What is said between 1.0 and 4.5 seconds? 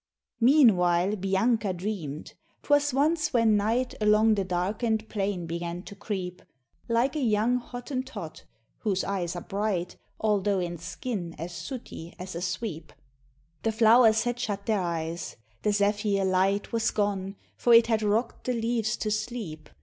Bianca dream'd 'twas once when Night Along the